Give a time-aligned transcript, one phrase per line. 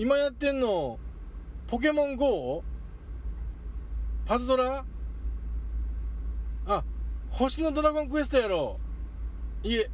[0.00, 0.96] 今やってんの
[1.66, 2.62] ポケモン GO?
[4.24, 4.84] パズドラ？
[6.68, 6.84] あ
[7.30, 8.78] 星のドラゴンクエストやろ
[9.64, 9.90] いえ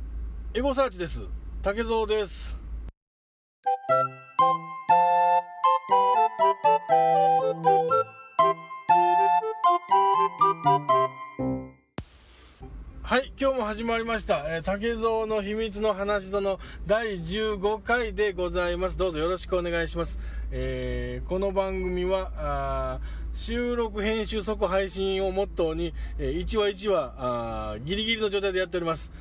[0.52, 1.26] エゴサーチです。
[1.62, 2.60] 竹蔵です。
[13.44, 18.96] 今日も始まりました、えー竹蔵の秘密の話その第15回でございます。
[18.96, 20.18] どうぞよろしくお願いします、
[20.50, 23.00] えーこの番組はあ
[23.34, 29.12] 収録編集即配信をモットーに、えー1話1話あギリギリの状態でやっております。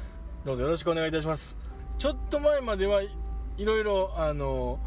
[0.46, 1.58] どうぞよろしくお願いいたします。
[2.00, 3.10] ちょっと前まではい
[3.58, 4.80] いろいろあの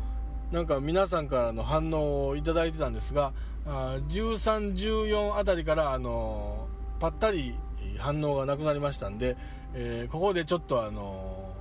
[0.51, 3.35] なんか皆さんからの反応をいただいてたんですが
[3.67, 6.56] あ13、14あたりからあの
[6.99, 7.55] ぱったり
[7.99, 9.37] 反応がなくなりましたんで、
[9.75, 11.53] えーここでちょっとあの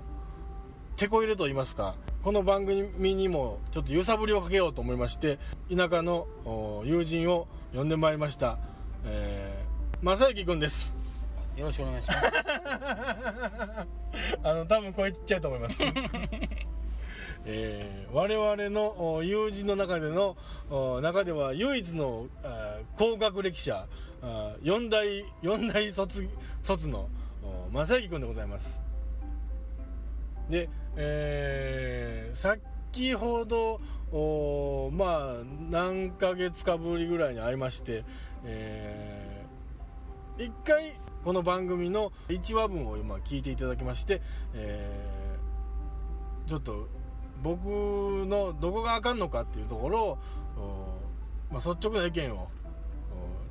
[0.95, 5.37] 手こ入れと言いますかこの番組にもちょっと揺さぶりをかけようと思いまして
[5.69, 8.57] 田舎のお友人を呼んでまいりました、
[9.05, 10.95] えー、正行くんです。
[11.57, 12.19] よろしくお願いします。
[14.43, 15.77] あの多分声ちっちゃいと思います。
[17.45, 20.37] えー我々のお友人の中での
[20.69, 22.27] お中では唯一の
[22.97, 23.85] 高学歴者
[24.25, 25.05] あ四大
[25.41, 26.27] 四大卒
[26.63, 27.09] 卒の
[27.71, 28.81] 正行君でございます。
[30.49, 33.79] で、えー先ほど
[34.11, 38.03] おまあ何ヶ月かぶりぐらいに会いまして、
[38.43, 40.91] えー一回
[41.23, 44.21] この番組の1話分を今聞いていただきまして、
[44.53, 46.87] えーちょっと
[47.41, 47.65] 僕
[48.27, 50.17] のどこがあかんのかっていうところを、
[51.51, 52.47] まあ、率直な意見を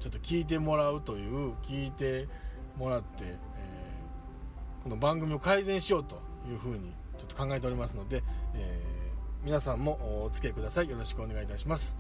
[0.04, 2.28] ちょっと聞いてもらうという聞いて
[2.76, 8.22] もらって、えーこの番組を改善しようというふうにちょっと考えておりますので、
[8.54, 11.96] えー皆さんもお付き合いくださいよろしくお願いいたします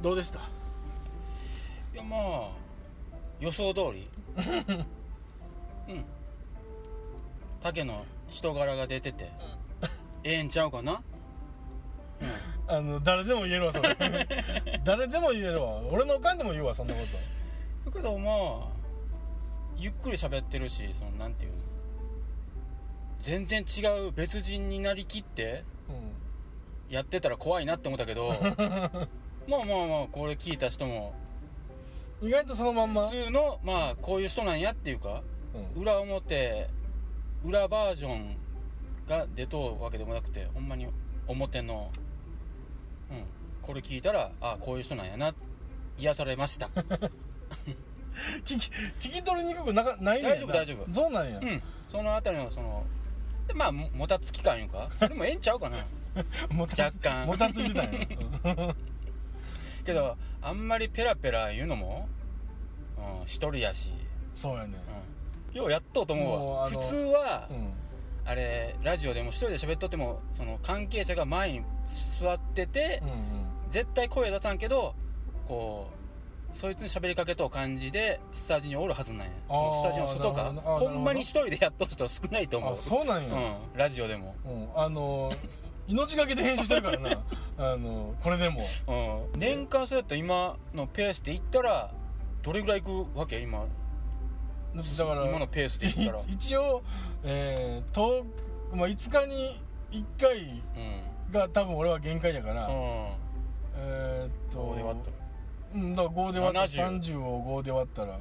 [0.00, 0.38] どうでした？
[1.92, 2.50] いやまあ
[3.40, 4.08] 予想通り。
[5.88, 6.04] うん。
[7.60, 9.32] 竹の人柄が出てて、
[10.22, 11.02] ええんちゃうかな？
[12.66, 13.94] あの誰でも言えるわそれ。
[14.84, 15.80] 誰でも言えるわ。
[15.90, 17.00] 俺のおかんでも言うわそんなこ
[17.84, 18.30] だけどま
[18.66, 18.68] あ
[19.76, 21.58] ゆっくり喋ってるし、そのなんていうの。
[23.20, 28.28] 全然違う別人になりきってと、やってたら怖いなって思ったけど、
[29.48, 31.14] まあまあまあこれ聞いた人も
[32.20, 35.22] うん、意外とそのまんま、普通のまあこういう人なんやっていうか。
[35.74, 35.82] うん。
[35.82, 36.68] 裏表
[37.44, 38.36] 裏バージョン
[39.06, 40.88] が出とうわけでもなくてほんまに
[41.28, 42.03] 表のうん
[43.62, 45.34] これ聞いたらあこういう人なんやな。
[45.98, 46.68] 癒されました。
[48.44, 48.70] 聞き
[49.00, 50.94] 聞き取りにくくなかないね大丈夫大丈夫。
[50.94, 51.62] そうなんや、うん。
[51.88, 52.84] そのあたりのその
[53.48, 55.78] でまあももたつき感いうかそれもええんちゃうかな。
[56.50, 57.26] もた若干。
[57.26, 58.00] もたついてたんや。
[58.44, 58.74] う ん
[59.84, 62.08] けどあんまりペラペラ言うのも、
[63.20, 63.92] うん、一人やし、
[64.34, 64.78] そうやね
[65.52, 67.83] うん、ようやっとうと思うもうあのわ普通は、うん
[68.26, 71.62] あれラジオでも一人で喋っとってもその関係者が前に
[72.20, 73.16] 座ってて、うんうん。
[73.70, 74.94] 絶対声出さんけど
[75.48, 75.88] こ
[76.52, 79.32] うそいつに喋りかけとう感じでスタジオにおるはずなんや。
[79.48, 80.52] そのスタジオの外か。
[80.62, 82.74] ほんまに一人でやっとる人少ないと思う。
[82.74, 84.68] あそうなんや、うん、ラジオでも、うん。
[84.80, 85.32] あの
[85.88, 87.22] 命がけで編集してるからな。
[87.58, 88.62] あのこれでも。
[89.32, 91.90] うん、年間そうやったら今のペースでいったら
[92.42, 93.40] どれぐらいいくわけ？
[93.40, 93.66] 今
[94.74, 96.18] だから今のペースでいったら。
[96.20, 96.82] い一応、
[97.22, 98.24] えー、10
[98.76, 99.60] まあ、5日に
[99.92, 100.38] 1回
[100.76, 101.32] うん。
[101.32, 102.72] が多分俺は限界やから、うん。
[103.76, 105.02] えー、っとどうで割っ
[105.74, 108.18] うんだから5で割ったら70 30を5で割ったら。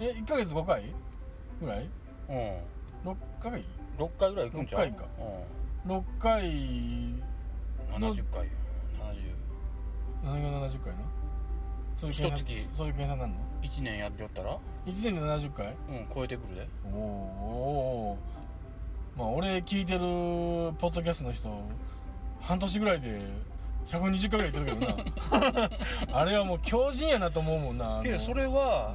[0.00, 0.82] え1ヶ月5回？
[1.60, 1.88] ぐらい？
[2.26, 2.38] たうん。
[3.12, 3.64] 6回
[3.98, 5.04] ？6回ぐらいいくんちゃう？6回か。
[5.86, 7.22] 6回うん、
[7.94, 8.48] 70回。
[10.24, 11.00] 何が70回な
[11.94, 12.38] そういう計算
[12.72, 13.36] そういう計算なんの？
[13.68, 15.66] 701年やっておったら？1年で70回？
[15.66, 16.68] うん超えてくるで。
[16.86, 21.48] おーおーまあ俺聞いてるポッドキャストの人
[22.40, 23.20] 半年ぐらいで
[23.88, 24.92] 120回ぐらい言ってるけど
[25.60, 25.70] な。
[26.20, 28.00] あれはもう強靭やなと思うもんな。
[28.02, 28.94] けどそれは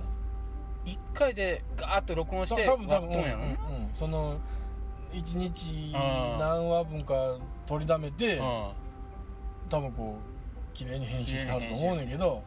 [0.86, 3.58] 1回でガーッと録音して多分多分割っとんうんうん
[3.96, 4.38] その
[5.12, 5.92] 1日
[6.40, 7.14] 何話分か
[7.66, 8.70] 取りだめてうん
[9.70, 12.44] 多分こう綺麗に編集してはると思うねんけど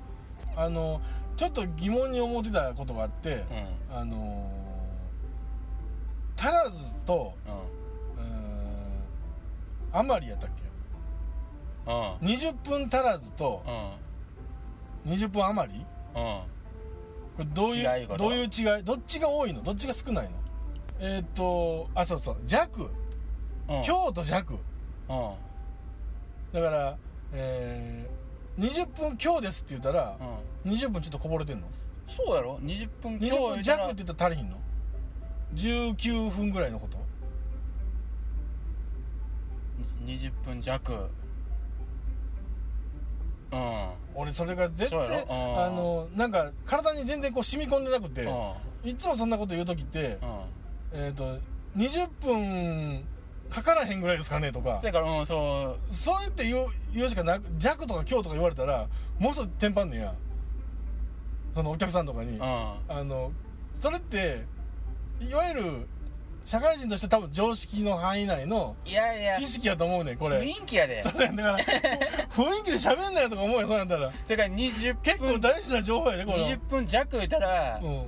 [0.57, 1.01] あの
[1.37, 3.44] ちょっと疑問に思ってたことがあって
[3.90, 3.96] うん。
[3.96, 4.50] あの
[6.37, 6.73] タラズ
[7.06, 8.25] とうん。
[8.25, 10.50] うーんアマリやったっ
[11.84, 12.26] うん。
[12.26, 13.62] け20分足らずと
[15.06, 15.12] うん。
[15.12, 15.84] 20分余りうん。
[16.14, 16.44] こ
[17.38, 18.84] れどういうどういう違い？
[18.84, 19.62] どっちが多いの？
[19.62, 20.32] どっちが少ないの？
[21.00, 22.37] えーっとあそうそう。
[22.46, 22.90] 弱。
[23.69, 23.82] うん。
[23.82, 24.52] 強と弱。
[24.52, 24.58] うん。
[26.52, 26.96] だから
[27.32, 28.11] えー、
[28.59, 30.17] 20分強ですって言ったら、
[30.65, 31.69] 20分ちょっとこぼれてんの？
[32.07, 34.61] そうやろ？20分20分弱って言ったら足りひんの
[35.55, 36.99] ？19分ぐらいのこと
[40.05, 40.93] ？20分弱。
[43.53, 43.89] うん。
[44.15, 45.59] 俺それが絶対そうん。
[45.59, 48.31] あのなんか体に全然こう染み込んでなくてう
[48.87, 48.89] ん。
[48.89, 50.19] いつもそんなこと言う時って
[50.93, 51.05] うん。
[51.05, 51.39] えっ、と
[51.77, 53.05] 20分
[53.53, 54.79] かからへんぐらいですかねとか。
[54.81, 58.87] そやからうんそそう言って言う言うしかなく弱とか強とか言われたら
[59.19, 60.15] もうすぐテンパんねや。
[61.55, 62.31] そのお客さんとかに。
[62.31, 62.41] ううん。
[62.43, 63.31] あの
[63.79, 64.45] それって
[65.21, 65.89] いわゆる
[66.45, 69.39] 社会人として多分常識の範囲内のいやいや。
[69.39, 70.39] 知識やと思うねんこれ。
[70.41, 71.03] 雰囲気やで。
[71.03, 71.59] そうやんだから
[72.35, 74.11] 雰囲気で喋んなよとか思うよそうやったら。
[74.25, 78.07] それから20結構分大事な情報やでこの20分弱言ったらうん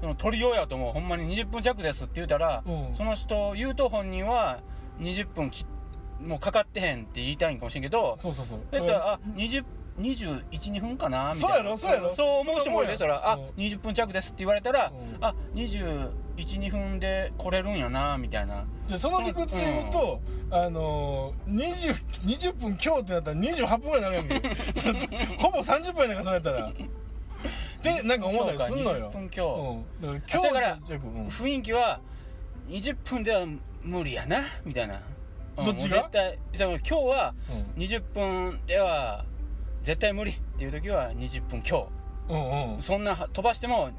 [0.00, 2.94] その取りようやと思うほんまに20分弱ですって言うたらうん。
[2.94, 4.60] その人言うと本人は
[5.00, 5.66] 20分き
[6.22, 8.58] もうかかってへんって言いたいんかもしれんけどそうそうそう。
[8.70, 9.64] だったらあ20
[9.98, 11.54] 2122分かなみたいな。
[11.54, 15.24] そうやろそうやろそう思う人もおるでそらあうん20分弱ですって言われたらうん。
[15.24, 18.64] あ2122分で来れるんやなみたいな。
[18.86, 20.20] じゃあその理屈で言うと、
[20.50, 21.94] あのー、20,
[22.24, 24.80] 20分強ってなったら28分ぐらいになるやんけ。
[24.80, 25.08] そうそう
[25.38, 26.72] ほぼ30分やなんかそれやったら
[27.82, 29.10] でなんか思ったりすんのよ。
[29.10, 29.84] 20分強。
[30.02, 31.28] うん、だから強と弱うん。
[31.28, 32.00] 雰囲気は
[32.68, 33.46] 20分では
[33.82, 34.94] 無理やなみたいな。
[34.94, 35.98] うんどっちが？
[35.98, 37.34] 絶対今日は
[37.76, 37.82] うん。
[37.82, 39.24] 20分では
[39.82, 41.90] 絶対無理っていう時は20分強。
[42.28, 42.82] うんうん。
[42.82, 43.90] そんな飛ばしても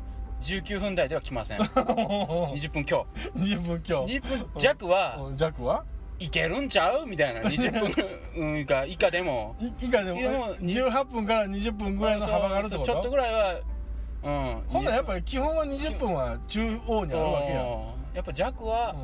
[0.42, 1.60] 19分台では来ません。
[1.62, 3.06] 20分強。
[3.36, 4.06] 20分強。
[4.06, 5.86] 20分弱はうん弱は？
[6.24, 7.06] いけるんちゃう？
[7.08, 7.42] みたいな。
[7.50, 7.80] 20
[8.36, 8.56] 分。
[8.58, 8.86] うんか。
[8.86, 9.56] 以下でも。
[9.60, 10.20] い以下でも。
[10.22, 10.56] でも。
[10.60, 12.94] に18分から20分ぐらいの幅があるってこと？
[12.94, 13.60] ちょっとぐらいは
[14.24, 14.62] うん。
[14.70, 17.66] ほんならやっぱり基本は20分は中央にあるわけや。
[18.16, 18.98] やっぱ弱はう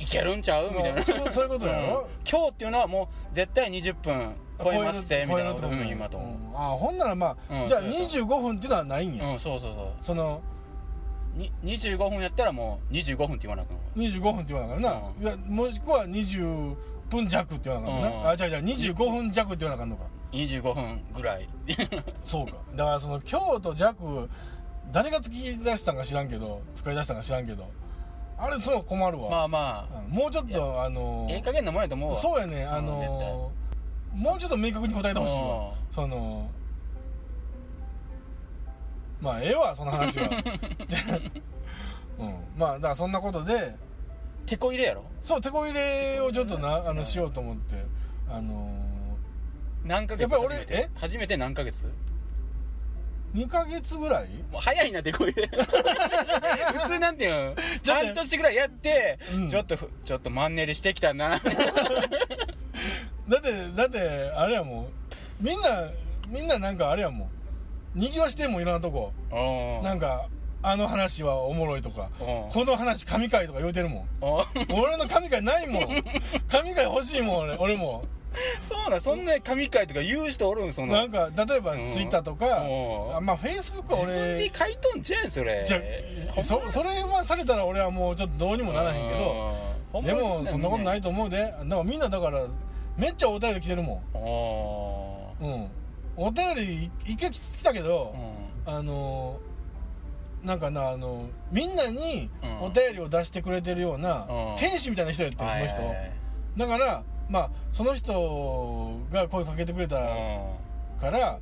[0.00, 0.02] ん。
[0.02, 0.70] いけるんちゃう？
[0.70, 0.94] みたいな。
[0.94, 2.02] まあそういうことやろ？
[2.02, 2.06] ん。
[2.30, 6.16] 今日っていうのはもう絶対20分超えますぜみたいなことうん今と。
[6.18, 6.56] 思うん。
[6.56, 9.86] あほんならまあ、うんじゃあそうや25分っていうのはないんや、ううんそうそうそう。
[10.00, 10.40] その
[11.34, 15.22] に25分やったらもう25分って言わなくなる25分って言わなあかんな、うん。
[15.22, 16.74] いやもしくは20
[17.10, 18.28] 分弱って言わなあかんな、うん。
[18.28, 20.04] あじゃあじゃあ25分弱って言わなあかんのか。
[20.32, 21.48] 25分ぐらい。
[22.24, 22.52] そうか。
[22.74, 24.28] だからその強と弱
[24.90, 27.66] 誰が突き出したんか知らんけど使い出したんか知らんけど
[28.36, 29.98] あれすごい困るわ、まあまあ。
[30.00, 30.10] うん。
[30.10, 32.18] もうちょっとあのええ加減なもんやと思うわ。
[32.18, 33.50] そうやねあうんの
[34.14, 35.70] もうちょっと明確に答えてほしいわ。
[35.70, 36.50] うその
[39.22, 40.28] まあええわその話は。
[42.18, 42.34] うん。
[42.56, 43.76] まあだからそんなことで
[44.44, 45.04] てこ入れやろ？
[45.22, 47.76] そう手こ入れをちょっとなあのしようと思って。
[48.28, 48.68] あの
[49.84, 50.74] 何ヶ月やっぱり俺初めて？
[50.74, 50.90] え？
[50.96, 51.86] 初めて何ヶ月
[53.34, 54.28] ？2ヶ月ぐらい？
[54.50, 55.46] もう早いなてこ入れ。
[55.48, 57.54] 普通なんていうの？
[57.86, 59.48] 半年ぐらいやって、うん。
[59.48, 61.38] ちょっとふちょっとマンネリしてきたな。
[61.38, 64.00] だってだって
[64.34, 64.86] あれやもん。
[65.40, 65.68] みんな
[66.28, 67.30] みんななんかあれやもん
[67.94, 69.12] にぎわしてんもんいろんなとこ。
[69.82, 70.26] なんか
[70.62, 72.08] あの話はおもろいとか。
[72.20, 74.06] おこの話神回とか言うてるもん。
[74.72, 75.82] 俺の神回ないもん。
[76.48, 78.04] 神回欲しいもん俺俺も。
[78.66, 81.04] そうなんそんな神回とか言う人おるんそのな。
[81.04, 81.90] んか例えばうん。
[81.90, 83.16] ツイッターとかうん。
[83.16, 85.64] あまあフェイスブックは自分で俺書いとんちゃうんそれ。
[85.66, 85.80] じゃ
[86.42, 89.52] そそれはされたら俺はもうちょっとどうにもならへんけど。
[89.92, 91.36] どでもそんなことないいと思うで。
[91.42, 92.40] だからみんなだから
[92.96, 95.70] めっちゃお便り来てるもおんうん
[96.22, 98.78] お便り一回来たけどーうん。
[98.78, 99.40] あの
[100.44, 102.62] なんかなあのみんなにうん。
[102.66, 104.56] お便りを出してくれてるようなうん。
[104.56, 105.76] 天使みたいな人やってその人。
[106.56, 109.96] だからまあその人が声かけてくれた
[111.00, 111.40] から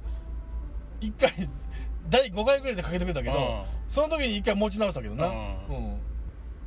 [1.01, 1.49] 1回
[2.09, 3.63] 第5回ぐらいでかけてくれたけど、うん。
[3.89, 5.35] その時に1回持ち直したけどな、うん。
[5.35, 6.01] うん。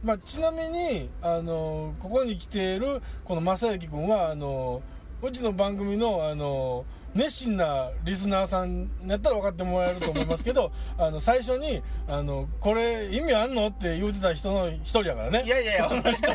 [0.03, 4.82] まあ、ちなみにあのここに来ているこの正行君はあの
[5.22, 6.84] うちの番組のあの
[7.15, 15.43] 熱心なリスナーさんやったら分かってもらえると思いますけど あの最初にあの「これ意味あんの?」って言うてた人の一人やからね。
[15.46, 15.86] いやいやいや。
[15.89, 16.27] この人。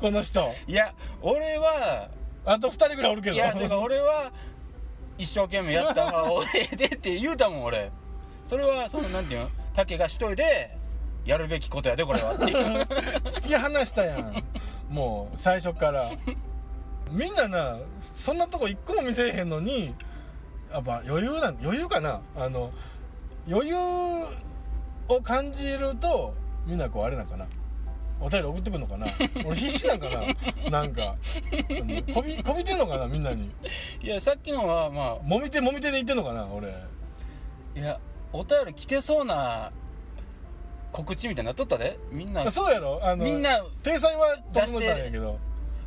[0.00, 0.52] この人。
[0.66, 2.08] いや俺は
[2.44, 3.36] あと2人ぐらいおるけど。
[3.36, 4.30] いやてか俺は
[5.18, 7.90] 一生懸命やった方が ええでって言うたもん俺。
[8.48, 9.50] それはそのなんていうの？
[9.74, 10.76] 竹が一人で
[11.24, 12.56] やるべきことやでこれはっていう。
[13.30, 14.42] 突き放したやん。
[14.88, 16.04] もう最初から。
[17.10, 19.94] みんななそんなとこ一個も見せへんのに
[20.72, 22.20] やっぱ余裕なん余裕かな。
[22.36, 22.70] あの
[23.48, 23.74] 余裕
[25.08, 26.34] を感じると
[26.66, 27.46] みんなこうあれなんかな。
[28.22, 29.06] お便り送ってくんのかな。
[29.44, 30.70] 俺必死なんかな。
[30.70, 31.16] なんか。
[32.14, 33.50] こびこびてんのかなみんなに。
[34.02, 36.68] いやさっきのはまもみ手もみ手で言ってんのかな俺。
[36.68, 37.98] あいや
[38.32, 39.72] お便り来てそうな
[40.92, 41.98] 告知みたいになっとったで。
[42.12, 42.50] みんな。
[42.50, 43.00] そうやろ。
[43.02, 45.38] あのみんな体裁は整ったんやけど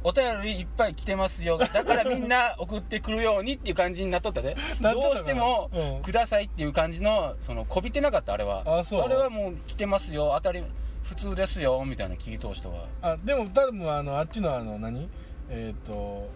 [0.04, 1.58] お便りいっぱい来てますよ。
[1.58, 4.56] だからみんな送ってくるようにっていう感じになっとったで。
[4.82, 6.02] どうしてもうん。
[6.02, 8.64] くださいっていう感じのそのこびてなかったあれは。
[8.80, 9.10] あそう。
[9.10, 10.34] れはもう来てますよ。
[10.36, 10.64] 当たり
[11.04, 12.86] 普通ですよみたいな聞いとう人は。
[13.02, 15.10] あでも多分あのあっちのあの何？
[15.50, 16.30] えっ、と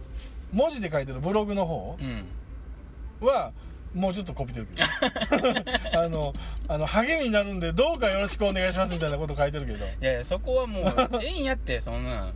[0.51, 1.97] 文字で書いてるブログの方？
[2.01, 3.27] うん。
[3.27, 3.51] は
[3.95, 4.87] もうちょっとコピってるけど。
[5.99, 6.33] あの
[6.67, 9.79] あの励みになるんでどうかよろしくお願いしますみたいなこと書いてるけど。
[9.79, 10.85] いやいやそこはもう
[11.21, 12.27] ええんやってそんな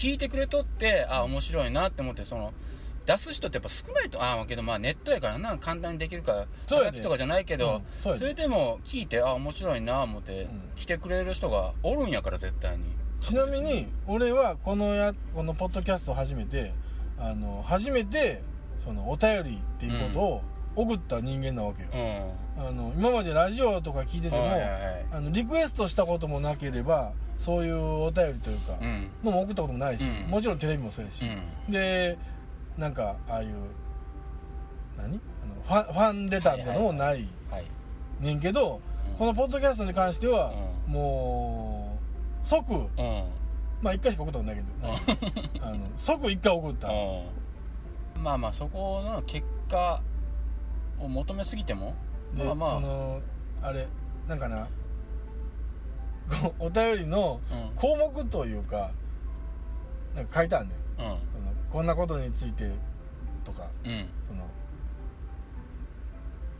[0.00, 2.54] 聞いてくれとってあ面白いなって思ってその
[3.04, 10.48] 出す人ってやっぱ少ないとああけどまあネットやからな簡単にできるからそうやとかじゃないけど、うんそそれでも聞いてあ面白いな思って、ん。
[10.74, 12.84] 来てくれる人がおるんやから絶対に。
[13.20, 16.72] ちなみに俺はこのやこのポッドキャストを始めて
[17.18, 18.42] あの初めて
[18.82, 20.42] そのお便りっていうことを
[20.76, 21.88] 送った人間なわけよ、
[22.56, 22.66] うん。
[22.66, 25.06] あの今までラジオとか聞いてても、はいはいはい。
[25.12, 29.08] あのリクエストしたこともなければそういうお便りというか、うん。
[29.24, 30.30] のも送ったこともないし、うん。
[30.30, 31.72] もちろんテレビもそうやし、うん。
[31.72, 32.18] で
[32.76, 33.54] なんかああいう
[34.98, 35.18] 何？
[35.42, 37.64] あのファンファンレターみたいなのもないはい
[38.20, 39.16] ねんけど、うん。
[39.16, 40.52] このポッドキャストに関しては、
[40.86, 41.98] も
[42.44, 42.88] う即うん。
[43.80, 44.68] まあ1回しか送ったことないけど
[45.66, 46.92] あの即1回送った、う
[48.18, 48.22] ん。
[48.22, 50.02] まあまあそこの結果
[50.98, 51.94] を求めすぎても
[52.36, 52.70] で、まあまあ。
[52.72, 53.20] その
[53.62, 53.86] あれ
[54.28, 54.68] なんかな？
[56.58, 57.76] お便りのうん。
[57.76, 58.90] 項目というか
[60.14, 61.02] なんか書いてあんねん。
[61.02, 61.06] うん。
[61.06, 61.18] あの
[61.70, 62.70] こんなことについて
[63.44, 64.08] とかうん。
[64.28, 64.44] その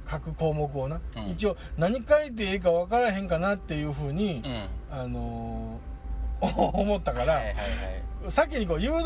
[0.04, 1.26] 各項目をな、うん。
[1.28, 4.68] 一応何書いていいか分からへんかなっていうふうに、うん。
[4.90, 5.90] あのー
[6.40, 7.56] 思ったから、はいはい
[8.28, 9.04] 先にこう誘導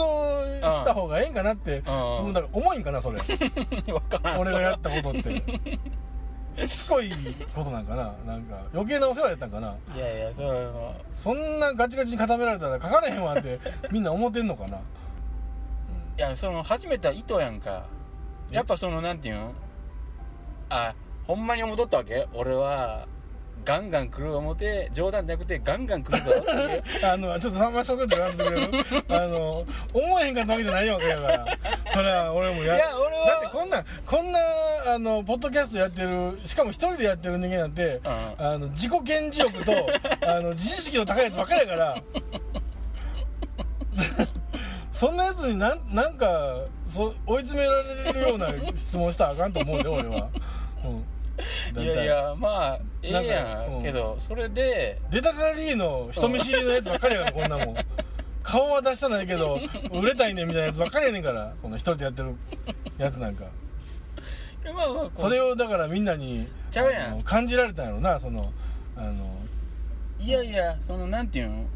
[0.60, 2.32] した方がええんかなって、うん。
[2.32, 3.20] だから重いんかなそれ。
[4.36, 5.40] 俺がやったことって
[6.56, 7.10] しつこい
[7.54, 8.14] ことなんかな？
[8.24, 9.76] なんか余計なお世話やったんかな？
[9.94, 13.58] いやいやそれはそんなガチガチに固められたら書かれへんわって
[13.90, 14.76] みんな思ってんのかな？
[14.76, 14.80] い
[16.16, 17.86] やその始めた意図やんか。
[18.52, 19.50] えやっぱそのなんていうん
[20.68, 20.94] あ
[21.26, 22.28] ほんまに思っとったわけ？
[22.34, 23.08] 俺は
[23.64, 26.82] ガンガン来る思って冗談じゃなくてガンガン来るぞっていう。
[27.10, 29.04] あのちょっとさんまそういうこと言わんとくれる？
[29.08, 31.46] あの思えへんかったわけじゃないわけやから。
[31.92, 34.38] それは俺もやいや俺はだってこんなこんな
[34.94, 38.10] あのポッドキャストやってるしかも一人でやってる人間なんて、うん。
[38.46, 39.72] あの自己顕示欲と
[40.28, 41.96] あの自意識の高いやつばっかりやから。
[44.92, 46.26] そんなやつになんなんか
[46.88, 50.28] そ追い詰められるような質問したらあかんと思うで俺は、
[50.84, 51.04] うん、
[51.76, 57.76] いやいやまあええなんかやうんんけどそれで出たがりの人見知りのやつばっかりやからこんなもん。
[58.42, 59.58] 顔は出したないけど
[59.90, 62.36] 売れたいねんみたいなやつばっかりやねんからこの一人でやってる
[62.98, 63.46] やつなんか。
[64.64, 67.22] まあまあそれをだからみんなにちゃうやん。
[67.22, 68.52] 感じられたんやろなその
[68.96, 69.34] あの
[70.18, 71.66] いやいやそのなんていうん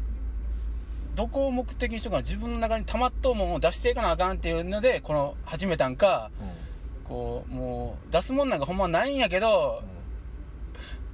[1.15, 6.31] どこを目的にしとかな自分の中に溜まっとうもんを出していかなあかんっていうのでこの始めたんか
[7.09, 9.81] こうもう出すもんなんかほんまないんやけど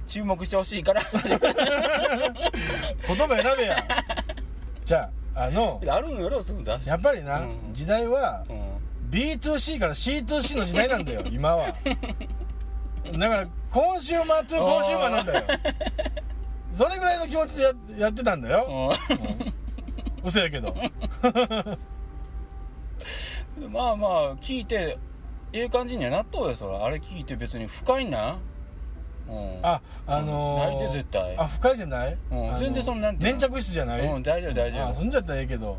[0.06, 1.02] 注目してほしいから。
[1.10, 1.16] 言
[3.16, 3.76] 葉選べや。
[4.84, 6.86] じゃああのあるんやろすぐ出し。
[6.86, 7.72] やっぱりな、うん。
[7.72, 8.76] 時代はうん。
[9.10, 11.66] B2C から C2C の時代なんだよ今は。
[11.66, 14.24] だからコンシュー。
[14.24, 15.44] マー2コンシューマーなんだよ。
[16.72, 18.92] それぐらいの気持ちでややってたんだよ、
[20.22, 20.68] う嘘やけど。
[20.72, 20.74] ん
[23.72, 24.98] まあまあ聞いて
[25.60, 28.38] ええ感じにはなっとうよそれあれ聞いて別に深いな
[29.28, 29.58] うん。
[29.62, 31.36] ああのー、ないで絶対。
[31.36, 32.60] あ深いじゃない、うん。
[32.60, 33.24] 全然そのなんて。
[33.24, 34.88] 粘着質じゃない、うん大丈夫大丈夫。
[34.88, 35.78] あそんじゃったらええけど。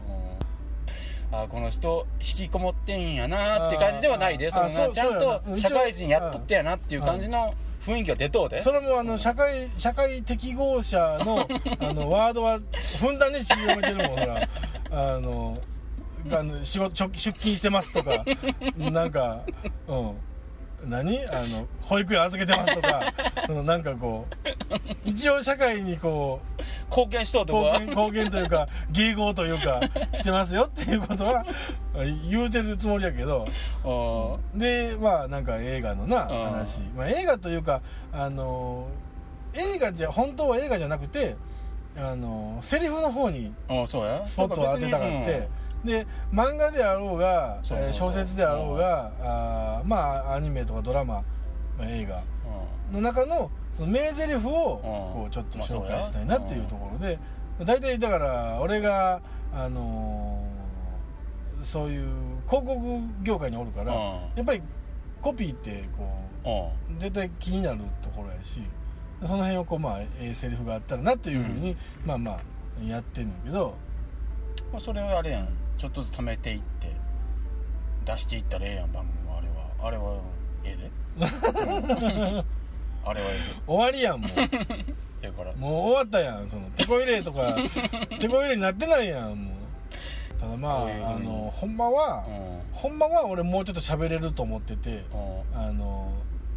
[1.32, 1.38] うん。
[1.38, 8.62] あこの人引きこもってんやなって感じではないであそのあそうちゃんと社会人やっとってやなっていう感じの雰囲気が出とうで。
[8.62, 11.48] それもあの社会社会適合者の
[11.80, 12.60] あのワードは
[13.00, 14.48] ふんだんに使用めてるもんほら。
[14.90, 15.58] あの
[16.32, 18.24] あの仕事出出勤してますとか
[18.78, 19.42] なんか
[19.88, 20.16] うん。
[20.86, 21.18] 何？
[21.26, 23.02] あの保育園預けてますとか
[23.48, 27.80] その なんかこう一応社会にこう貢献しとうとこは。
[27.80, 29.82] 貢献貢献というか迎合というか
[30.14, 31.44] してますよっていうことは
[32.30, 33.48] 言うてるつもりやけど。
[33.84, 37.82] うんでまあなんか映画のなうん話、まあ、映画というか
[38.14, 38.88] あの
[39.54, 41.36] 映画じゃ本当は映画じゃなくて
[41.98, 44.22] あのセリフの方にうんそうや。
[44.26, 45.48] スポットを当てたかって、
[45.88, 47.60] で漫画であろうが、
[47.92, 49.98] 小説であろうが、あーま
[50.30, 51.24] あアニメとかドラマ、
[51.78, 52.22] まあ、映画
[52.92, 57.18] の中のその名台詞をこうちょっと紹介したいなっていうところで
[57.64, 59.22] 大体だから俺が
[59.54, 60.58] あのー
[61.64, 62.08] そういう
[62.48, 62.80] 広告
[63.24, 64.00] 業界におるからうん。
[64.36, 64.62] やっぱり
[65.22, 66.22] コピーってこ
[66.90, 66.98] うん。
[66.98, 68.62] う絶対気になるところやし
[69.22, 71.76] その辺をこうまあええセリフがあったらなっていうふうに、
[72.06, 73.76] まあまあやってんねんけど。
[74.72, 76.92] まあそれはあれやんちょっとずつ貯めていって
[78.06, 79.38] 出していったらええやん番組は。
[79.38, 79.64] あれは。
[79.88, 80.20] あれは
[80.64, 80.92] ええで、
[81.22, 82.46] うん。
[83.06, 83.34] あれはえ
[83.68, 84.32] 終わりやんもう。
[84.38, 85.54] えでだから。
[85.54, 86.50] もう終わったやん。
[86.50, 87.56] その手こ入れとか
[88.20, 89.58] 手こ入れになってないやんもう。
[90.40, 92.62] ただまそういうああのほんまはうん。
[92.74, 95.04] ほんまは俺もうちょっと喋れると思ってて
[95.54, 95.60] うん。
[95.60, 96.12] あの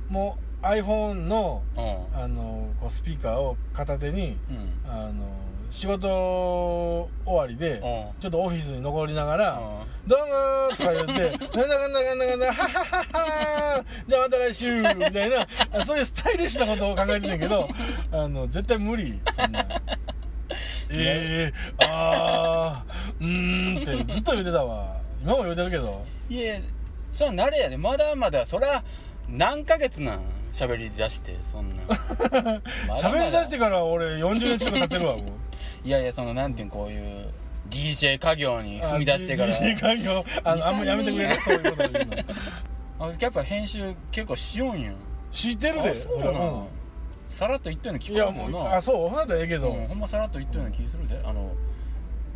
[0.09, 2.19] もう iPhone のうん。
[2.19, 4.91] あのこうスピーカーを片手にうん。
[4.91, 5.25] あの
[5.71, 6.09] 仕事
[7.25, 8.21] 終わりでうん。
[8.21, 9.61] ちょっとオフィスに残りながらうん
[10.07, 11.13] 「どうも」とか言って
[11.57, 15.47] 「なんだかんだかんだかんだははははじゃあまた来週」みたいな
[15.87, 17.69] そういうスタイリッシュなことを考えてたけど
[18.13, 19.65] あの絶対無理そんな。
[20.93, 21.53] ええ
[21.87, 24.97] あーうーんってずっと言ってたわ。
[25.23, 26.05] 今も言うてるけど。
[26.29, 26.59] いや
[27.13, 27.77] そら慣れやで。
[27.77, 28.83] まだまだそら
[29.29, 30.21] 何ヶ月なん？
[30.53, 31.83] 喋り出してそんな。
[32.97, 35.25] 喋り出してから俺40年近く経ってるわもう
[35.85, 37.29] いやいやそのなんていうのこういう
[37.71, 39.55] DJ 家業に踏み出してから。
[39.55, 41.35] DJ 環境あのあんまやめてくれる？
[41.41, 43.07] そういうこと言うの。
[43.07, 44.93] あやっぱ編集結構しようんよ
[45.31, 45.91] 知ってるで。
[45.91, 46.65] あそうな
[47.29, 51.21] さらっと言ったような聞いやもうこえるもんなあそうほんだらええけど、うんほんまさらっと言ったような気するで。
[51.25, 51.53] あの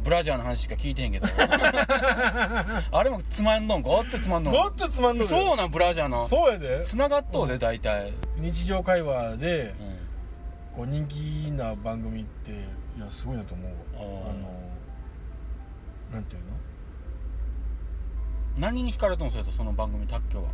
[0.05, 1.27] ブラジャーの話しか聞いてへんけど。
[2.93, 4.55] あれもつまんのんごっつつまんのん。
[4.55, 6.29] ごっつつまんのそうなんブラジャーの。
[6.29, 6.85] そうやで。
[6.85, 9.75] 繋がっとうで大体、日常会話でうん。
[10.77, 12.51] こう人気な番組って
[12.97, 14.31] いやすごいなと思うあー。
[14.31, 14.49] あの
[16.13, 16.49] なんていうの？
[18.59, 20.45] 何に惹かれとんすよその番組卓球は。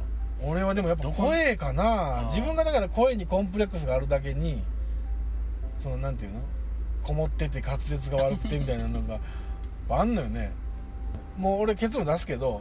[0.42, 2.24] 俺はでもやっぱ声かな。
[2.30, 4.62] 自分がだから声にコンプレックスがあるだけに
[5.76, 6.40] そのなんていうの？
[7.02, 9.20] こもってて滑舌が悪くてみたいなのが
[9.90, 10.52] あんのよね。
[11.36, 12.60] もう俺結論出すけど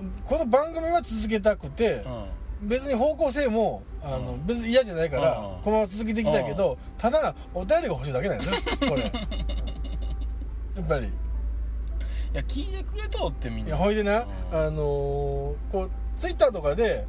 [0.00, 0.10] うん。
[0.24, 2.26] この番組は続けたくてうん
[2.62, 4.46] 別に方向性もあのうん。
[4.46, 5.62] 別に嫌じゃないからうん。
[5.62, 8.56] このまま続けていきたいけどただお便りが欲しいだけなんですよ
[8.88, 9.02] これ。
[9.02, 9.08] や
[10.82, 11.06] っぱり。
[11.06, 11.10] い
[12.32, 14.58] や聞いてくれとってみんいなやほいでな、うん。
[14.58, 14.76] あのー
[15.72, 17.06] こうツイッターとかで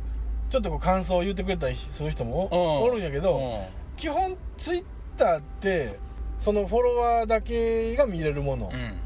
[0.49, 3.97] ちょっとこう感想を言ってくれたりする人もおるんやけど、うん。
[3.97, 4.85] 基本ツイッ
[5.17, 5.97] ターって
[6.39, 8.97] そのフォロワーだけが見れるものっうん。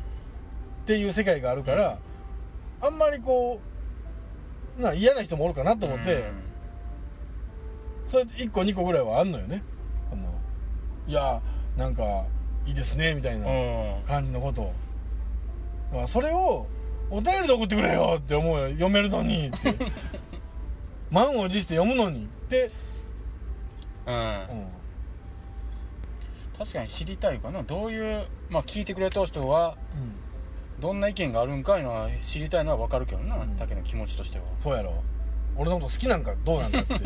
[0.86, 2.00] ていう世界があるから、
[2.82, 3.71] あんまりこう
[4.78, 6.24] な嫌な人もおるかなと思って、
[8.08, 9.64] それ1個2個ぐらいはあんのよね。
[10.12, 10.28] あの
[11.08, 11.42] いや
[11.78, 12.26] なんか
[12.66, 13.50] いいですねみたいなう
[14.00, 14.04] ん。
[14.06, 14.74] 感じのことを。
[15.92, 16.68] だからそれを
[17.10, 18.70] お便りで送ってくれよって思うよ。
[18.70, 19.76] 読めるのにって。
[21.10, 22.72] 満を持して読むのにって、
[24.06, 24.16] うん。
[24.16, 24.68] うん。
[26.58, 27.64] 確かに知りたいかな。
[27.64, 30.14] どういうまあ聞いてくれた人はうん、
[30.82, 33.56] どんな意見があるんかいうのは知りたいのは分かるけどな、うん。
[33.56, 34.46] だけの気持ちとしては。
[34.60, 35.04] そうやろ。
[35.56, 37.00] 俺のこと好きなんかどうなんだっていう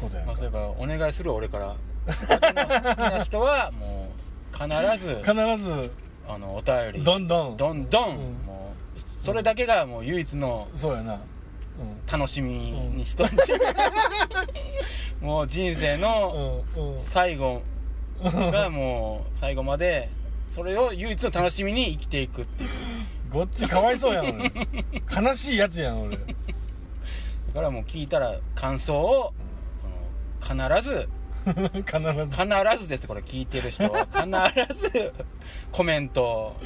[0.00, 1.76] ことやまあそれからお願いする俺から。
[2.06, 4.10] 好きな人はも
[4.52, 4.68] う必
[5.06, 5.24] ず必
[5.62, 5.92] ず
[6.26, 7.04] あのお便り。
[7.04, 7.56] どんどん。
[7.56, 8.16] どんどん、うん。
[8.44, 11.20] もうそれだけがもう唯一のそうやな、うん。
[12.10, 13.42] 楽しみにしとんで、
[15.20, 16.64] もう人生の
[16.96, 17.62] 最後
[18.22, 20.08] がもう最後まで
[20.50, 22.70] それを唯一の楽しみに生きていくっていう。
[23.30, 24.50] ごっついかわいそうやん俺
[25.28, 26.16] 悲しいやつやん俺。
[26.16, 26.24] だ
[27.54, 29.32] からもう聞いたら感想を
[30.42, 31.08] その必ず
[31.46, 32.42] 必ず。
[32.42, 34.04] 必ずですこれ聞いてる人は。
[34.06, 35.12] 必ず
[35.70, 36.56] コメントを。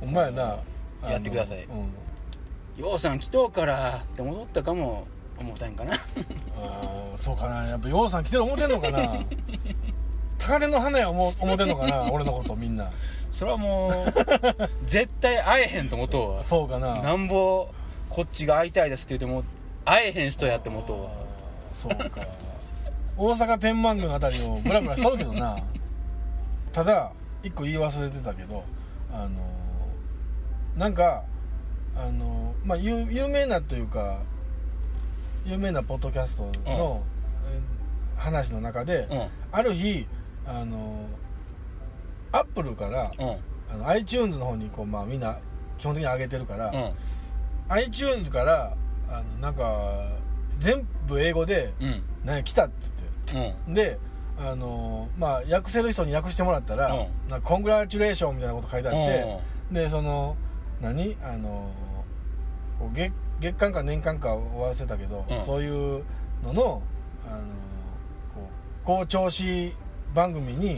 [0.00, 0.58] お前な
[1.06, 1.64] やってください。
[1.64, 2.82] うん。
[2.82, 5.06] ようさん来とうからって戻ったかも
[5.38, 5.94] 思ったんかな。
[6.56, 7.66] あーそうかな。
[7.68, 8.98] やっぱようさん来てる思ってんのかな
[10.50, 12.90] 高嶺の花や思思ってんのかな 俺のことみんな。
[13.30, 13.92] それはもう
[14.84, 16.42] 絶対会えへんと思とうわ。
[16.42, 17.00] そうかな。
[17.00, 17.68] なんぼ
[18.08, 19.44] こっちが会いたいですって言っても
[19.84, 21.10] 会えへん人やって思とうわ。
[21.72, 22.26] そうか。
[23.16, 25.58] 大阪天満宮あたりをブラブラしとるけどな。
[26.72, 27.12] ただ
[27.44, 28.64] 一個言い忘れてたけど
[29.12, 29.40] あの
[30.76, 31.24] なんか
[31.94, 34.18] あのまあ有有名なというか
[35.44, 37.70] 有名なポッドキャストの、えー
[38.20, 39.28] 話の中で、うん。
[39.50, 40.06] ある日
[40.46, 41.06] あの
[42.32, 43.36] アップルからうん。
[43.72, 45.38] あの iTunes の方にこう、まあ、みんな
[45.78, 46.92] 基本的に上げてるから、うん。
[47.68, 48.76] iTunes から
[49.08, 50.08] あのなんか
[50.58, 53.54] 全部英語でうん「何や来た」っつって。
[53.66, 53.74] うん。
[53.74, 53.98] で
[54.38, 60.36] あのまあ訳せる人に訳してもらったらうん「なんかコングラチュレーション」みたいなこと書いてあってでその
[60.80, 61.16] 何？
[61.22, 61.70] あの
[62.78, 65.40] こう月月間か年間か忘れたけど、うん。
[65.44, 66.04] そういう
[66.42, 66.82] のの
[67.24, 67.42] あの
[68.34, 69.72] こう好調子
[70.14, 70.76] 番組に、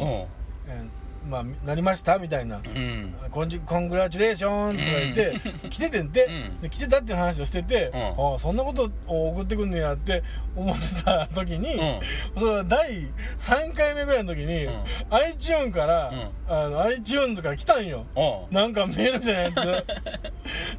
[1.28, 2.58] まあ、なりましたみたいな。
[2.58, 3.14] うん。
[3.30, 6.28] コンジコングラチュレーションとか言って、来ててんて、
[6.70, 8.32] 来てたっていう話をしてて、うん。
[8.32, 10.22] ああそんなことを送ってくんねやって
[10.56, 12.00] 思ってた時に、うん。
[12.38, 13.08] それは第
[13.38, 14.84] 3回目ぐらいの時に、うん。
[15.10, 16.30] iTunes から、うん。
[16.48, 18.06] あの iTunes から来たんよ。
[18.50, 19.86] なんかメールみたいなやつ。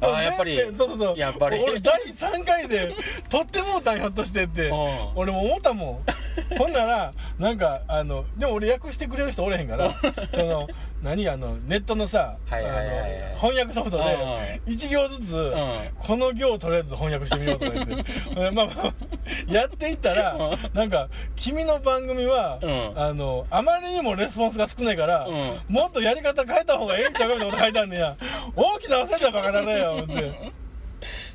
[0.00, 1.18] あーやっぱりそうそうそう。
[1.18, 1.58] やっぱり。
[1.58, 2.94] 俺第3回で
[3.28, 4.68] 撮ってもうたんひょっとしてって。
[4.68, 5.08] うん。
[5.14, 6.58] 俺も思ったもん。
[6.58, 9.94] ほんならなんかあのでも俺訳してくれる人おれへんから
[10.34, 10.68] その
[11.02, 15.54] 何あのネットのさ、翻訳ソフトで1行ずつ、ん。
[15.98, 17.94] この行をとりあえず翻訳してみようとか言って。
[18.34, 22.92] でまあまあやっていったらうんなんか君の番組は、うん。
[22.96, 25.60] あのあまりにもレスポンスが少ないから、うん。
[25.68, 28.16] もっとやり方変えた方がええんちゃうかみたいなこと書いてあんねや
[28.56, 30.64] 大きな忘れたバカだねよって。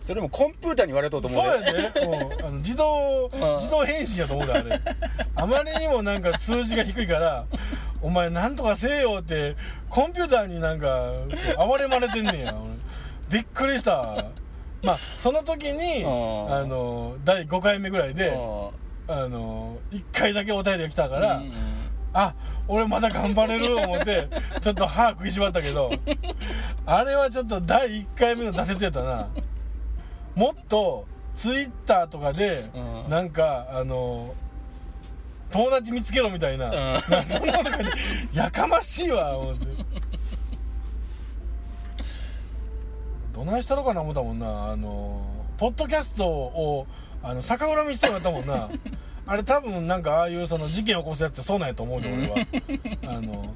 [0.01, 1.67] それもコンピューターに言われとうと思そううで。
[1.67, 3.31] やね、うん、あの自動ん。
[3.59, 4.81] 自動返信やと思うであれ。
[5.35, 7.45] あまりにもなんか数字が低いから
[8.01, 9.55] お前なんとかせえよって
[9.89, 11.12] コンピューターになんか
[11.57, 12.55] 暴れまれてんねや。
[12.55, 14.25] 俺びっくりした。
[14.81, 21.51] まあその時にうんあの第5回目ぐらいでうあの1回だけお便りが来たから、うんうん。
[22.13, 22.33] あ
[22.67, 24.27] 俺まだ頑張れる思って
[24.62, 25.91] ちょっと歯食いしばったけど
[26.85, 29.29] あれはちょっと第1回目の挫折やったな。
[30.35, 33.09] もっとツイッターとかで、うん。
[33.09, 34.33] なんかあの
[35.51, 37.45] 友達見つけろみたいな,、そん。
[37.47, 37.85] なことかで
[38.33, 39.65] やかましいわ思って
[43.33, 44.71] どないしたろかな思ったもんな。
[44.71, 45.21] あの
[45.57, 46.88] ポッドキャストを
[47.23, 48.69] あの逆恨みしてもらったもんな。
[49.25, 52.35] あれ多分なんかああいうその事件起こすやつってそうなんやと思うで俺は。
[53.05, 53.53] あの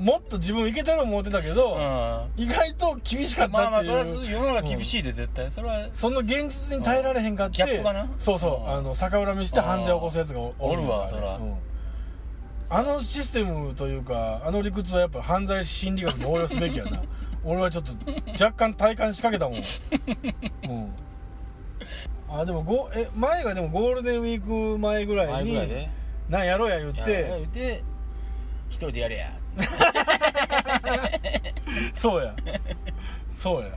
[0.00, 2.42] もっと自分いけてる思ってたけど、うん。
[2.42, 8.10] 意外と厳しかったまあまあっていう、それは世の中厳しいで絶対それはその現実に耐えられへんかって、ギャップがな？
[8.18, 8.70] そうそう、うん。
[8.70, 11.56] あの逆恨みして犯罪を起こすやつがおおるわそらうん。
[12.68, 17.02] あのシステムというかあの理屈はやっぱ犯罪心理学に応用すべきやな。
[17.42, 17.92] 俺はちょっと
[18.32, 19.62] 若干体感しかけたもん、うん、
[22.28, 25.56] あでもごえ前がでもゴールデンウィーク前ぐらいに
[26.28, 27.82] なんやろうや言っやて言って
[28.68, 29.39] 一人でやれや
[31.94, 32.34] そうや。
[33.30, 33.68] そうや。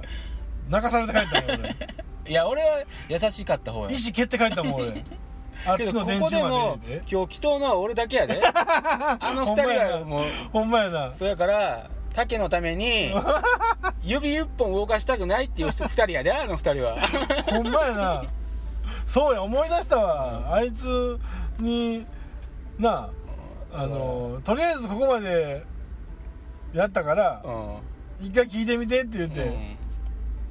[0.70, 1.76] 泣かされて帰ったもん俺。
[2.26, 3.92] いや俺は優しかった方や。
[3.92, 4.90] 意思蹴って帰ったもん俺。
[5.66, 6.20] あっけちどここで。
[6.20, 8.40] の電柱もまで今日来とうのは俺だけやで。
[8.44, 10.24] あの二人はもう。
[10.52, 11.14] ほんまやな。
[11.14, 13.12] そやから竹のために
[14.04, 16.98] 指一本動かしたくないっていう二人やであの二人は。
[17.48, 18.24] ほんまやな。
[19.06, 20.54] そうや思い出したわ。
[20.54, 21.20] あいつ
[21.60, 22.06] に
[22.80, 23.10] なあ
[23.84, 25.64] あのとりあえずここまで
[26.74, 28.26] やったからうん。
[28.26, 29.78] 一回聞いてみてって言って、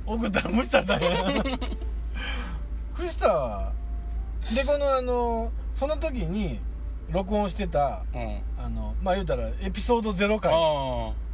[0.05, 1.33] 送ったら無視されたんや。
[1.43, 1.59] びっ
[2.95, 3.73] くりしたわ
[4.55, 6.61] でこのあのその時に
[7.11, 8.21] 録音してたうん。
[8.21, 10.53] うんあのまあ言うたらエピソード0回。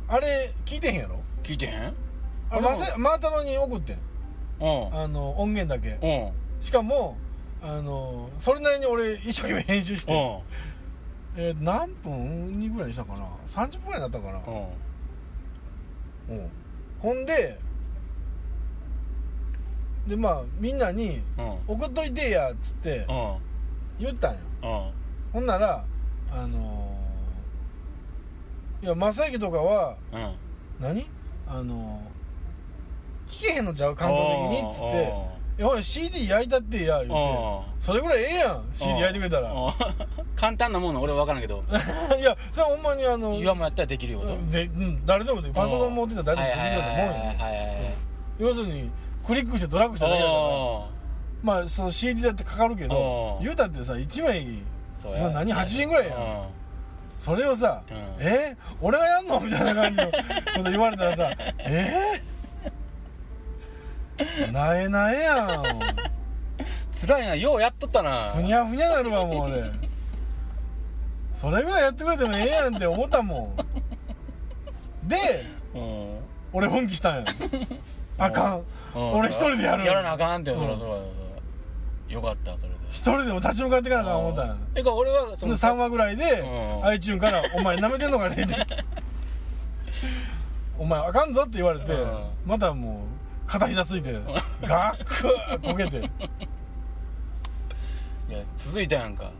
[0.08, 1.20] あれ聞いてへんやろ？
[1.42, 1.94] 聞いてへん？
[2.50, 3.98] あれマセマータロに送ってん。
[4.60, 4.94] うん。
[4.94, 5.98] あの音源だけ。
[6.00, 6.64] うん。
[6.64, 7.18] しかも
[7.62, 10.38] あのそれなりに俺一生懸命編集して、うん
[11.40, 14.40] えー何分にぐらいにしたかな？30分ぐらいになったかな、
[16.30, 16.36] うん。
[16.36, 16.50] うん、
[16.98, 17.58] ほんで
[20.08, 23.36] でまあみんなにうん「送っといてや」っつってうん。
[24.00, 24.40] 言ったんよ。
[24.62, 25.32] うん。
[25.32, 25.84] ほんなら
[26.32, 30.34] あのーいや正行とかはうん。
[30.80, 31.06] 何？
[31.46, 33.94] あのー聞けへんのちゃう？
[33.94, 34.16] 感動
[34.50, 34.68] 的に？
[34.70, 35.12] っつって「い
[35.62, 37.14] や CD 焼いたってや」言うて。
[37.14, 39.52] うんそれぐらいええやん CD 焼いてくれたら。
[39.52, 39.72] うん
[40.36, 41.64] 簡単なもの俺は分からんけど。
[42.18, 44.36] いやそれはほんまにあの岩もやったらできるよと。
[44.50, 47.94] で、うん、誰でもでパソコン持ってたら誰でもできるようなもんやね。
[48.38, 48.90] 要するに
[49.26, 50.40] クリックしてドラッグしただけだから。
[51.42, 54.62] まあその CD だってかかるけどうん言うたってさ1枚
[55.04, 56.48] 今何80円ぐらいやん。
[57.16, 60.12] それをさうん「え俺がやんの?」みたいな感じのこ
[60.62, 62.20] と言われたらさ「えー、
[64.52, 65.62] なえなえやん。
[67.00, 68.30] 辛いなようやっとったな。
[68.30, 69.62] ふにゃふにゃなるわもう俺
[71.32, 73.54] それぐらいやってくれてもええやんって思ったも
[75.04, 75.08] ん。
[75.08, 75.16] で
[75.74, 76.18] うん。
[76.52, 77.24] 俺奮起したんや。
[78.18, 78.62] あかん。
[78.96, 79.12] うん。
[79.18, 79.84] 俺一人でやる。
[79.84, 81.00] やらなあかんってそらうんそらそら。
[82.14, 82.74] よかったそれで。
[82.90, 84.56] 一人でも立ち向かっていかなあかん思ったんや。
[84.74, 86.82] えか俺はそので3話ぐらいでうん。
[86.84, 88.56] iTune から「お前舐めてんのかね」って
[90.78, 92.18] 「お前あかんぞ」って言われてうん。
[92.46, 93.17] またもう
[93.48, 94.12] 片膝ついて
[94.62, 95.98] ガックーこけて。
[98.28, 99.30] いや続いたやんか。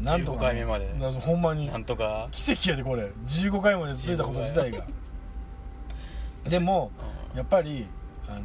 [0.00, 0.90] なんとか、15回目まで。
[0.94, 1.66] なほんまに。
[1.66, 2.28] なんとか。
[2.32, 3.10] 奇跡やでこれ。
[3.26, 4.86] 15回まで続いたこと自体が。
[6.44, 6.90] でも
[7.34, 7.86] やっぱり
[8.26, 8.40] あの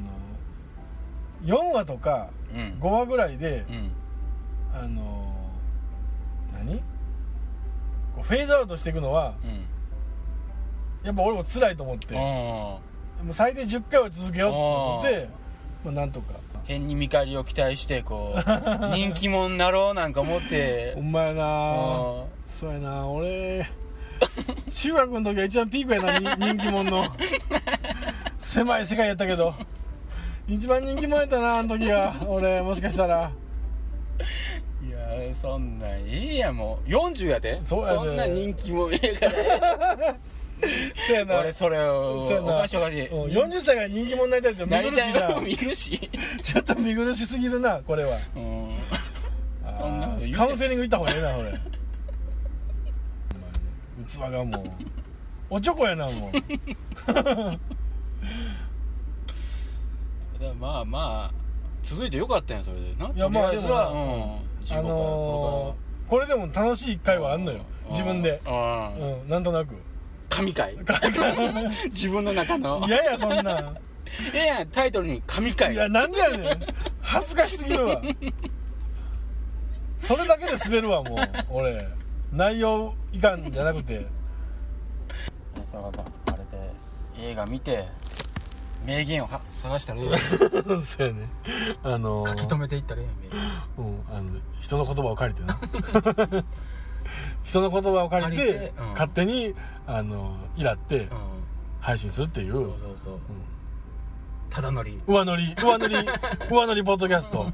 [1.43, 2.77] 4話とかうん。
[2.81, 3.91] 5話ぐらいでうん。
[4.73, 5.51] あの
[6.51, 6.83] 何？
[8.21, 9.65] フェードアウトしていくのはうん。
[11.05, 12.13] やっぱ俺も辛いと思って。
[12.15, 15.29] うんもう最低10回は続けようと思って
[15.85, 16.33] まあなんとか。
[16.65, 18.39] 変に見返りを期待してこう
[18.95, 20.93] 人気者になろうなんか思って。
[20.95, 21.97] ほんまやな。
[21.97, 23.07] うんそうやな。
[23.09, 23.69] 俺
[24.71, 27.05] 中学の時が一番ピークやなに人気者の。
[28.39, 29.53] 狭い世界やったけど。
[30.47, 33.31] 一番人気者やったなあの時が俺もしかしたら。
[34.85, 36.89] いやーそんなんいいやんもう。
[36.89, 37.59] 40やで。
[37.65, 38.13] そうやで。
[38.13, 40.15] んな人気もええから
[41.07, 41.39] そうやな。
[41.39, 42.61] 俺それをおそうやな。
[42.61, 43.07] かしいおかしい。
[43.07, 43.31] うん。
[43.31, 44.81] 40歳が人気者になりたいって見な。
[44.81, 46.09] りたい苦しいなの見るし
[46.43, 48.17] ちょっと見苦しすぎるなこれは。
[48.35, 48.73] うん。
[49.89, 50.37] んなこと言うて。
[50.37, 51.59] カウンセリング行った方がええな俺ほんま
[53.97, 54.05] に。
[54.05, 54.71] 器がもう。
[55.49, 56.31] おちょこやなもう。
[57.05, 57.59] だか
[60.39, 61.33] らまあまあ
[61.83, 63.09] 続いてよかったんやそれでな。
[63.13, 63.87] いやまあでもな。
[63.87, 64.39] うん。
[64.69, 67.59] あのー、これでも楽しい回はあんのよ。
[67.89, 68.41] 自分で。
[68.45, 69.29] うんうん。
[69.29, 69.75] なんとなく
[70.33, 70.75] 神回。
[71.93, 72.83] 自分の中の。
[72.87, 73.73] いやいやそんな。
[74.33, 75.73] ええやんタイトルに神回。
[75.73, 76.59] いやなんでやねん。
[77.01, 78.01] 恥ずかしすぎるわ。
[79.99, 81.19] それだけで滑るわもう。
[81.49, 81.87] 俺。
[82.31, 84.07] 内容いかんじゃなくて。
[86.25, 86.37] あれ
[87.21, 87.87] で映画見て
[88.85, 90.17] 名言をは探したらええ
[90.81, 91.29] そうやね。
[91.83, 92.29] あのー。
[92.29, 93.29] 書き留めていったらええやん名
[93.77, 93.85] 言。
[93.85, 95.59] うん、あの人の言葉を借りてな
[97.43, 98.87] 人の言葉を借りてうん。
[98.91, 99.53] 勝手に
[99.87, 101.09] あのイラってうん。
[101.81, 103.19] 配信するっていう、そうそうそう。
[104.49, 104.99] ただ乗り。
[105.07, 105.95] 上乗り上乗り
[106.49, 107.51] 上乗りポッドキャスト。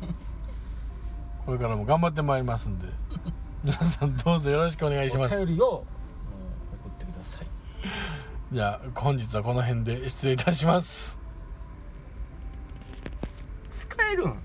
[1.46, 2.88] これからも頑張ってまいりますんで。
[3.64, 5.36] 皆さんどうぞよろしくお願いします。
[5.36, 7.48] お便りをうん送ってください。
[8.52, 11.18] じゃあ本日はこの辺で失礼いたします。
[13.72, 14.40] 使えるん？